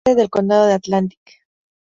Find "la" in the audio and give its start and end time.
0.13-0.13